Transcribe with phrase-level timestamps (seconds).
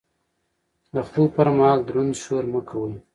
[0.93, 2.93] د خوب پر مهال دروند شور مه کوئ.